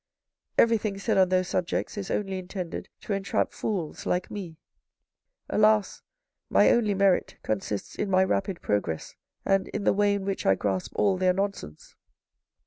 [0.57, 4.57] Everything said on those subjects is only intended to entrap fools like me.
[5.47, 6.01] Alas
[6.49, 9.13] my only merit consists in my rapid progress,
[9.45, 11.93] and in the way in which I grasp all their nonsense.